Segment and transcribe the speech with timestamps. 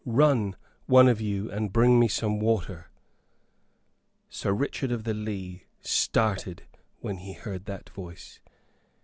[0.03, 0.55] "Run,
[0.87, 2.89] one of you, and bring me some water."
[4.29, 6.63] Sir Richard of the Lee started
[7.01, 8.39] when he heard that voice.